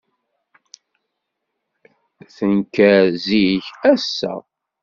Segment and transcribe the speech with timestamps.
[2.35, 4.33] Tenker zik, ass-a.